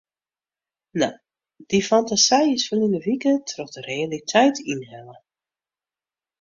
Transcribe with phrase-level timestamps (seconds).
[0.95, 1.09] No,
[1.73, 5.15] dy fantasy is ferline wike troch de realiteit ynhelle.